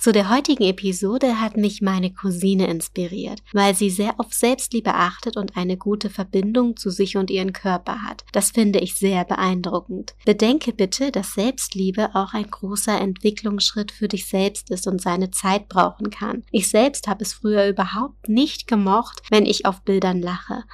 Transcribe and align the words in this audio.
Zu 0.00 0.12
der 0.12 0.30
heutigen 0.30 0.64
Episode 0.64 1.42
hat 1.42 1.58
mich 1.58 1.82
meine 1.82 2.10
Cousine 2.10 2.68
inspiriert, 2.68 3.42
weil 3.52 3.74
sie 3.74 3.90
sehr 3.90 4.18
auf 4.18 4.32
Selbstliebe 4.32 4.94
achtet 4.94 5.36
und 5.36 5.58
eine 5.58 5.76
gute 5.76 6.08
Verbindung 6.08 6.78
zu 6.78 6.88
sich 6.88 7.18
und 7.18 7.30
ihren 7.30 7.52
Körper 7.52 8.00
hat. 8.00 8.24
Das 8.32 8.50
finde 8.50 8.78
ich 8.78 8.94
sehr 8.94 9.26
beeindruckend. 9.26 10.14
Bedenke 10.24 10.72
bitte, 10.72 11.12
dass 11.12 11.34
Selbstliebe 11.34 12.14
auch 12.14 12.32
ein 12.32 12.50
großer 12.50 12.98
Entwicklungsschritt 12.98 13.92
für 13.92 14.08
dich 14.08 14.26
selbst 14.26 14.70
ist 14.70 14.86
und 14.86 15.02
seine 15.02 15.32
Zeit 15.32 15.68
brauchen 15.68 16.08
kann. 16.08 16.44
Ich 16.50 16.70
selbst 16.70 17.06
habe 17.06 17.22
es 17.22 17.34
früher 17.34 17.68
überhaupt 17.68 18.26
nicht 18.26 18.66
gemocht, 18.66 19.20
wenn 19.28 19.44
ich 19.44 19.66
auf 19.66 19.82
Bildern 19.82 20.22
lache. 20.22 20.64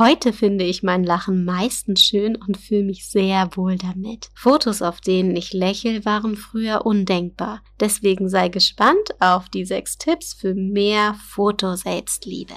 Heute 0.00 0.32
finde 0.32 0.64
ich 0.64 0.82
mein 0.82 1.04
Lachen 1.04 1.44
meistens 1.44 2.02
schön 2.02 2.34
und 2.34 2.56
fühle 2.56 2.84
mich 2.84 3.06
sehr 3.06 3.54
wohl 3.54 3.76
damit. 3.76 4.30
Fotos, 4.34 4.80
auf 4.80 5.02
denen 5.02 5.36
ich 5.36 5.52
lächel, 5.52 6.06
waren 6.06 6.36
früher 6.36 6.86
undenkbar. 6.86 7.60
Deswegen 7.80 8.30
sei 8.30 8.48
gespannt 8.48 9.10
auf 9.20 9.50
die 9.50 9.66
sechs 9.66 9.98
Tipps 9.98 10.32
für 10.32 10.54
mehr 10.54 11.16
Fotoselbstliebe. 11.28 12.54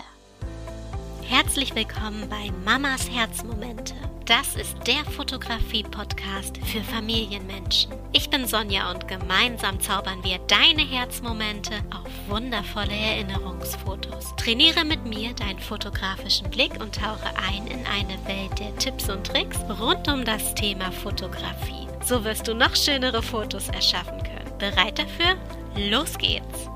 Herzlich 1.24 1.76
willkommen 1.76 2.30
bei 2.30 2.50
Mamas 2.64 3.10
Herzmomente. 3.12 3.94
Das 4.26 4.56
ist 4.56 4.78
der 4.88 5.04
Fotografie-Podcast 5.12 6.60
für 6.60 6.80
Familienmenschen. 6.80 7.92
Ich 8.14 8.30
bin 8.30 8.48
Sonja 8.48 8.90
und 8.90 9.10
gemeinsam 9.10 9.82
zaubern 9.82 10.24
wir 10.24 10.38
deine 10.48 10.90
Herzmomente 10.90 11.74
auf 11.92 12.08
wundervolle 12.30 12.94
Erinnerungsfotos. 12.94 14.03
Trainiere 14.44 14.84
mit 14.84 15.06
mir 15.06 15.34
deinen 15.34 15.60
fotografischen 15.60 16.50
Blick 16.50 16.74
und 16.82 16.94
tauche 16.94 17.28
ein 17.38 17.66
in 17.66 17.80
eine 17.86 18.18
Welt 18.28 18.60
der 18.60 18.76
Tipps 18.76 19.10
und 19.10 19.26
Tricks 19.26 19.58
rund 19.80 20.06
um 20.10 20.26
das 20.26 20.54
Thema 20.54 20.92
Fotografie. 20.92 21.88
So 22.04 22.26
wirst 22.26 22.50
du 22.50 22.54
noch 22.54 22.76
schönere 22.76 23.24
Fotos 23.24 23.70
erschaffen 23.70 24.22
können. 24.22 24.58
Bereit 24.60 25.00
dafür? 25.00 25.38
Los 25.90 26.18
geht's! 26.18 26.68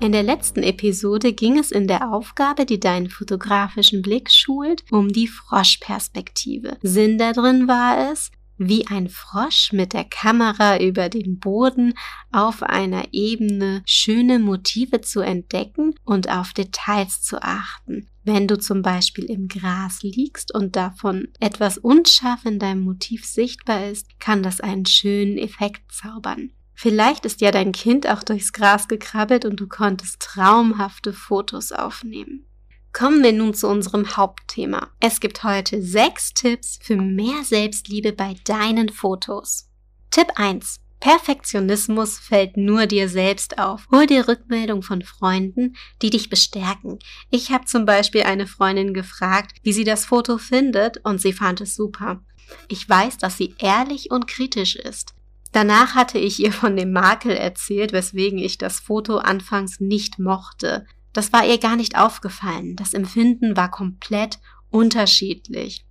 In 0.00 0.12
der 0.12 0.22
letzten 0.22 0.62
Episode 0.62 1.32
ging 1.32 1.58
es 1.58 1.70
in 1.70 1.88
der 1.88 2.12
Aufgabe, 2.12 2.66
die 2.66 2.78
deinen 2.78 3.08
fotografischen 3.08 4.02
Blick 4.02 4.30
schult, 4.30 4.84
um 4.90 5.08
die 5.08 5.28
Froschperspektive. 5.28 6.76
Sinn 6.82 7.16
darin 7.16 7.68
war 7.68 8.12
es, 8.12 8.30
wie 8.58 8.86
ein 8.88 9.08
Frosch 9.08 9.72
mit 9.72 9.92
der 9.92 10.04
Kamera 10.04 10.78
über 10.78 11.08
den 11.08 11.38
Boden 11.38 11.94
auf 12.32 12.62
einer 12.62 13.12
Ebene 13.12 13.82
schöne 13.86 14.38
Motive 14.38 15.00
zu 15.00 15.20
entdecken 15.20 15.94
und 16.04 16.28
auf 16.28 16.52
Details 16.52 17.22
zu 17.22 17.42
achten. 17.42 18.08
Wenn 18.24 18.46
du 18.46 18.58
zum 18.58 18.82
Beispiel 18.82 19.24
im 19.24 19.48
Gras 19.48 20.02
liegst 20.02 20.54
und 20.54 20.76
davon 20.76 21.28
etwas 21.40 21.78
unscharf 21.78 22.44
in 22.44 22.58
deinem 22.58 22.82
Motiv 22.82 23.24
sichtbar 23.24 23.86
ist, 23.88 24.20
kann 24.20 24.42
das 24.42 24.60
einen 24.60 24.84
schönen 24.84 25.38
Effekt 25.38 25.90
zaubern. 25.90 26.50
Vielleicht 26.74 27.24
ist 27.24 27.40
ja 27.40 27.50
dein 27.50 27.72
Kind 27.72 28.08
auch 28.08 28.22
durchs 28.22 28.52
Gras 28.52 28.86
gekrabbelt 28.86 29.44
und 29.44 29.58
du 29.58 29.66
konntest 29.66 30.20
traumhafte 30.20 31.12
Fotos 31.12 31.72
aufnehmen. 31.72 32.47
Kommen 32.92 33.22
wir 33.22 33.32
nun 33.32 33.54
zu 33.54 33.68
unserem 33.68 34.16
Hauptthema. 34.16 34.88
Es 34.98 35.20
gibt 35.20 35.44
heute 35.44 35.82
sechs 35.82 36.32
Tipps 36.34 36.78
für 36.82 36.96
mehr 36.96 37.44
Selbstliebe 37.44 38.12
bei 38.12 38.34
deinen 38.44 38.88
Fotos. 38.88 39.68
Tipp 40.10 40.28
1. 40.36 40.80
Perfektionismus 41.00 42.18
fällt 42.18 42.56
nur 42.56 42.86
dir 42.86 43.08
selbst 43.08 43.58
auf. 43.58 43.86
Hol 43.92 44.06
dir 44.06 44.26
Rückmeldung 44.26 44.82
von 44.82 45.02
Freunden, 45.02 45.76
die 46.02 46.10
dich 46.10 46.28
bestärken. 46.28 46.98
Ich 47.30 47.52
habe 47.52 47.66
zum 47.66 47.84
Beispiel 47.84 48.22
eine 48.22 48.46
Freundin 48.46 48.94
gefragt, 48.94 49.58
wie 49.62 49.72
sie 49.72 49.84
das 49.84 50.04
Foto 50.04 50.38
findet 50.38 50.98
und 51.04 51.20
sie 51.20 51.32
fand 51.32 51.60
es 51.60 51.76
super. 51.76 52.20
Ich 52.68 52.88
weiß, 52.88 53.18
dass 53.18 53.36
sie 53.36 53.54
ehrlich 53.58 54.10
und 54.10 54.26
kritisch 54.26 54.74
ist. 54.74 55.14
Danach 55.52 55.94
hatte 55.94 56.18
ich 56.18 56.40
ihr 56.40 56.52
von 56.52 56.76
dem 56.76 56.92
Makel 56.92 57.32
erzählt, 57.32 57.92
weswegen 57.92 58.38
ich 58.38 58.58
das 58.58 58.80
Foto 58.80 59.18
anfangs 59.18 59.80
nicht 59.80 60.18
mochte. 60.18 60.84
Das 61.18 61.32
war 61.32 61.44
ihr 61.44 61.58
gar 61.58 61.74
nicht 61.74 61.98
aufgefallen. 61.98 62.76
Das 62.76 62.94
Empfinden 62.94 63.56
war 63.56 63.72
komplett 63.72 64.38
unterschiedlich. 64.70 65.84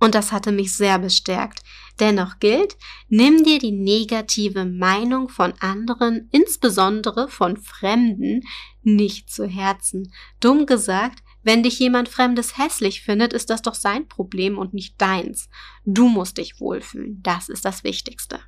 Und 0.00 0.14
das 0.14 0.32
hatte 0.32 0.50
mich 0.50 0.74
sehr 0.74 0.98
bestärkt. 0.98 1.60
Dennoch 2.00 2.38
gilt, 2.38 2.78
nimm 3.10 3.44
dir 3.44 3.58
die 3.58 3.72
negative 3.72 4.64
Meinung 4.64 5.28
von 5.28 5.52
anderen, 5.60 6.30
insbesondere 6.32 7.28
von 7.28 7.58
Fremden, 7.58 8.44
nicht 8.80 9.28
zu 9.28 9.46
Herzen. 9.46 10.10
Dumm 10.40 10.64
gesagt, 10.64 11.22
wenn 11.42 11.62
dich 11.62 11.78
jemand 11.78 12.08
Fremdes 12.08 12.56
hässlich 12.56 13.02
findet, 13.02 13.34
ist 13.34 13.50
das 13.50 13.60
doch 13.60 13.74
sein 13.74 14.08
Problem 14.08 14.56
und 14.56 14.72
nicht 14.72 14.98
deins. 14.98 15.50
Du 15.84 16.08
musst 16.08 16.38
dich 16.38 16.60
wohlfühlen. 16.60 17.22
Das 17.22 17.50
ist 17.50 17.66
das 17.66 17.84
Wichtigste. 17.84 18.40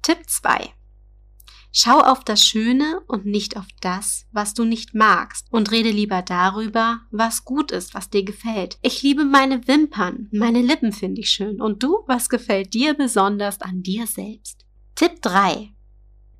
Tipp 0.00 0.20
2. 0.26 0.72
Schau 1.70 2.00
auf 2.00 2.24
das 2.24 2.44
Schöne 2.44 3.02
und 3.06 3.26
nicht 3.26 3.56
auf 3.56 3.66
das, 3.80 4.26
was 4.32 4.54
du 4.54 4.64
nicht 4.64 4.94
magst 4.94 5.46
und 5.50 5.70
rede 5.70 5.90
lieber 5.90 6.22
darüber, 6.22 7.00
was 7.10 7.44
gut 7.44 7.70
ist, 7.70 7.94
was 7.94 8.08
dir 8.08 8.24
gefällt. 8.24 8.78
Ich 8.82 9.02
liebe 9.02 9.24
meine 9.24 9.66
Wimpern, 9.68 10.28
meine 10.32 10.62
Lippen 10.62 10.92
finde 10.92 11.20
ich 11.20 11.30
schön 11.30 11.60
und 11.60 11.82
du, 11.82 12.04
was 12.06 12.28
gefällt 12.28 12.72
dir 12.72 12.94
besonders 12.94 13.60
an 13.60 13.82
dir 13.82 14.06
selbst? 14.06 14.64
Tipp 14.94 15.20
3. 15.22 15.72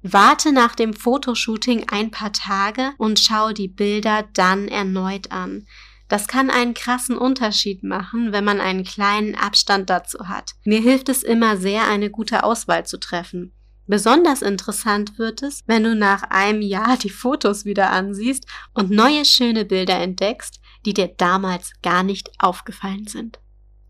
Warte 0.02 0.52
nach 0.52 0.74
dem 0.74 0.94
Fotoshooting 0.94 1.88
ein 1.90 2.10
paar 2.10 2.32
Tage 2.32 2.92
und 2.98 3.18
schau 3.18 3.52
die 3.52 3.68
Bilder 3.68 4.28
dann 4.32 4.68
erneut 4.68 5.30
an. 5.32 5.66
Das 6.08 6.26
kann 6.26 6.48
einen 6.48 6.72
krassen 6.72 7.18
Unterschied 7.18 7.82
machen, 7.82 8.32
wenn 8.32 8.44
man 8.44 8.60
einen 8.60 8.84
kleinen 8.84 9.34
Abstand 9.34 9.90
dazu 9.90 10.26
hat. 10.28 10.52
Mir 10.64 10.80
hilft 10.80 11.10
es 11.10 11.22
immer 11.22 11.58
sehr, 11.58 11.86
eine 11.86 12.10
gute 12.10 12.44
Auswahl 12.44 12.86
zu 12.86 12.98
treffen. 12.98 13.52
Besonders 13.88 14.42
interessant 14.42 15.18
wird 15.18 15.42
es, 15.42 15.64
wenn 15.66 15.82
du 15.82 15.94
nach 15.94 16.22
einem 16.24 16.60
Jahr 16.60 16.98
die 16.98 17.08
Fotos 17.08 17.64
wieder 17.64 17.90
ansiehst 17.90 18.46
und 18.74 18.90
neue 18.90 19.24
schöne 19.24 19.64
Bilder 19.64 19.98
entdeckst, 19.98 20.60
die 20.84 20.92
dir 20.92 21.08
damals 21.08 21.72
gar 21.82 22.02
nicht 22.02 22.30
aufgefallen 22.38 23.06
sind. 23.06 23.40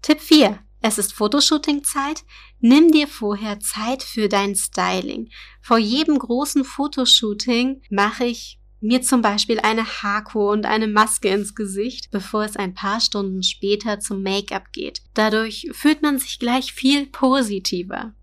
Tipp 0.00 0.20
4. 0.20 0.60
Es 0.80 0.98
ist 0.98 1.12
Fotoshooting-Zeit. 1.12 2.22
Nimm 2.60 2.92
dir 2.92 3.08
vorher 3.08 3.58
Zeit 3.58 4.04
für 4.04 4.28
dein 4.28 4.54
Styling. 4.54 5.30
Vor 5.60 5.78
jedem 5.78 6.16
großen 6.16 6.64
Fotoshooting 6.64 7.82
mache 7.90 8.24
ich 8.24 8.60
mir 8.80 9.02
zum 9.02 9.20
Beispiel 9.20 9.58
eine 9.58 9.84
Haarkur 9.84 10.52
und 10.52 10.64
eine 10.64 10.86
Maske 10.86 11.30
ins 11.30 11.56
Gesicht, 11.56 12.12
bevor 12.12 12.44
es 12.44 12.54
ein 12.54 12.74
paar 12.74 13.00
Stunden 13.00 13.42
später 13.42 13.98
zum 13.98 14.22
Make-up 14.22 14.72
geht. 14.72 15.02
Dadurch 15.14 15.68
fühlt 15.72 16.02
man 16.02 16.20
sich 16.20 16.38
gleich 16.38 16.72
viel 16.72 17.06
positiver. 17.06 18.14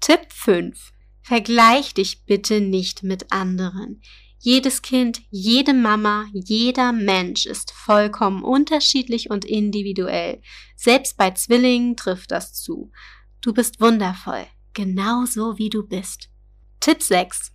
Tipp 0.00 0.32
5. 0.32 0.92
Vergleich 1.20 1.92
dich 1.92 2.24
bitte 2.24 2.60
nicht 2.60 3.02
mit 3.02 3.30
anderen. 3.32 4.00
Jedes 4.38 4.80
Kind, 4.80 5.20
jede 5.30 5.74
Mama, 5.74 6.24
jeder 6.32 6.92
Mensch 6.92 7.44
ist 7.44 7.72
vollkommen 7.72 8.42
unterschiedlich 8.42 9.28
und 9.28 9.44
individuell. 9.44 10.40
Selbst 10.74 11.18
bei 11.18 11.32
Zwillingen 11.32 11.96
trifft 11.96 12.30
das 12.30 12.54
zu. 12.54 12.90
Du 13.42 13.52
bist 13.52 13.82
wundervoll, 13.82 14.46
genauso 14.72 15.58
wie 15.58 15.68
du 15.68 15.86
bist. 15.86 16.30
Tipp 16.80 17.02
6. 17.02 17.52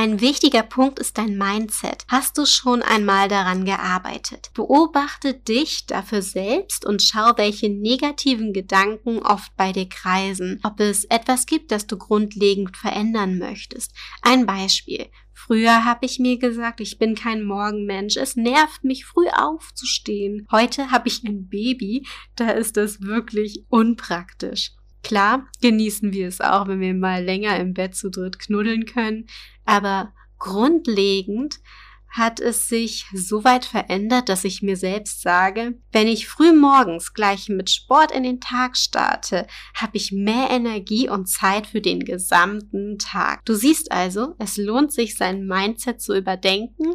Ein 0.00 0.20
wichtiger 0.20 0.62
Punkt 0.62 1.00
ist 1.00 1.18
dein 1.18 1.36
Mindset. 1.36 2.04
Hast 2.06 2.38
du 2.38 2.46
schon 2.46 2.82
einmal 2.82 3.26
daran 3.26 3.64
gearbeitet? 3.64 4.52
Beobachte 4.54 5.34
dich 5.34 5.86
dafür 5.86 6.22
selbst 6.22 6.86
und 6.86 7.02
schau, 7.02 7.32
welche 7.34 7.68
negativen 7.68 8.52
Gedanken 8.52 9.18
oft 9.18 9.56
bei 9.56 9.72
dir 9.72 9.88
kreisen. 9.88 10.60
Ob 10.62 10.78
es 10.78 11.04
etwas 11.06 11.46
gibt, 11.46 11.72
das 11.72 11.88
du 11.88 11.98
grundlegend 11.98 12.76
verändern 12.76 13.38
möchtest. 13.38 13.92
Ein 14.22 14.46
Beispiel. 14.46 15.06
Früher 15.32 15.84
habe 15.84 16.06
ich 16.06 16.20
mir 16.20 16.38
gesagt, 16.38 16.80
ich 16.80 16.98
bin 16.98 17.16
kein 17.16 17.42
Morgenmensch. 17.42 18.16
Es 18.18 18.36
nervt 18.36 18.84
mich, 18.84 19.04
früh 19.04 19.26
aufzustehen. 19.36 20.46
Heute 20.52 20.92
habe 20.92 21.08
ich 21.08 21.24
ein 21.24 21.48
Baby. 21.48 22.06
Da 22.36 22.50
ist 22.50 22.76
es 22.76 23.00
wirklich 23.00 23.64
unpraktisch. 23.68 24.77
Klar 25.02 25.46
genießen 25.62 26.12
wir 26.12 26.28
es 26.28 26.40
auch, 26.40 26.68
wenn 26.68 26.80
wir 26.80 26.94
mal 26.94 27.24
länger 27.24 27.58
im 27.58 27.74
Bett 27.74 27.94
zu 27.94 28.10
dritt 28.10 28.38
knuddeln 28.38 28.84
können, 28.84 29.26
aber 29.64 30.12
grundlegend 30.38 31.60
hat 32.10 32.40
es 32.40 32.68
sich 32.68 33.04
so 33.12 33.44
weit 33.44 33.64
verändert, 33.64 34.28
dass 34.28 34.44
ich 34.44 34.62
mir 34.62 34.76
selbst 34.76 35.20
sage, 35.20 35.78
wenn 35.92 36.08
ich 36.08 36.26
früh 36.26 36.52
morgens 36.52 37.12
gleich 37.12 37.48
mit 37.48 37.70
Sport 37.70 38.12
in 38.12 38.22
den 38.22 38.40
Tag 38.40 38.76
starte, 38.76 39.46
habe 39.74 39.96
ich 39.96 40.10
mehr 40.10 40.48
Energie 40.50 41.08
und 41.08 41.28
Zeit 41.28 41.66
für 41.66 41.80
den 41.80 42.00
gesamten 42.00 42.98
Tag. 42.98 43.44
Du 43.44 43.54
siehst 43.54 43.92
also, 43.92 44.34
es 44.38 44.56
lohnt 44.56 44.92
sich, 44.92 45.16
sein 45.16 45.46
Mindset 45.46 46.00
zu 46.00 46.16
überdenken. 46.16 46.94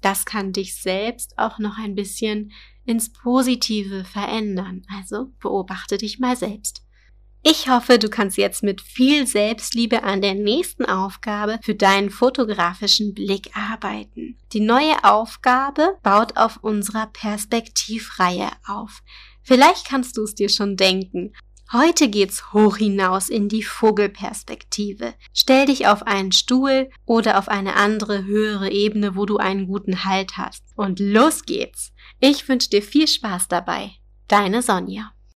Das 0.00 0.24
kann 0.24 0.52
dich 0.52 0.80
selbst 0.80 1.38
auch 1.38 1.58
noch 1.58 1.78
ein 1.78 1.94
bisschen 1.94 2.52
ins 2.86 3.12
Positive 3.12 4.04
verändern. 4.04 4.82
Also 4.96 5.32
beobachte 5.40 5.98
dich 5.98 6.18
mal 6.18 6.36
selbst. 6.36 6.82
Ich 7.46 7.68
hoffe, 7.68 7.98
du 7.98 8.08
kannst 8.08 8.38
jetzt 8.38 8.62
mit 8.62 8.80
viel 8.80 9.26
Selbstliebe 9.26 10.02
an 10.02 10.22
der 10.22 10.32
nächsten 10.32 10.86
Aufgabe 10.86 11.58
für 11.62 11.74
deinen 11.74 12.08
fotografischen 12.08 13.12
Blick 13.12 13.50
arbeiten. 13.54 14.38
Die 14.54 14.60
neue 14.60 15.04
Aufgabe 15.04 15.98
baut 16.02 16.38
auf 16.38 16.60
unserer 16.62 17.06
Perspektivreihe 17.08 18.48
auf. 18.66 19.02
Vielleicht 19.42 19.86
kannst 19.86 20.16
du 20.16 20.22
es 20.22 20.34
dir 20.34 20.48
schon 20.48 20.78
denken. 20.78 21.34
Heute 21.70 22.08
geht's 22.08 22.54
hoch 22.54 22.78
hinaus 22.78 23.28
in 23.28 23.50
die 23.50 23.62
Vogelperspektive. 23.62 25.12
Stell 25.34 25.66
dich 25.66 25.86
auf 25.86 26.02
einen 26.06 26.32
Stuhl 26.32 26.88
oder 27.04 27.38
auf 27.38 27.48
eine 27.48 27.76
andere 27.76 28.24
höhere 28.24 28.70
Ebene, 28.70 29.16
wo 29.16 29.26
du 29.26 29.36
einen 29.36 29.66
guten 29.66 30.04
Halt 30.04 30.38
hast. 30.38 30.62
Und 30.76 30.98
los 30.98 31.42
geht's! 31.42 31.92
Ich 32.20 32.48
wünsche 32.48 32.70
dir 32.70 32.80
viel 32.80 33.06
Spaß 33.06 33.48
dabei. 33.48 33.90
Deine 34.28 34.62
Sonja. 34.62 35.13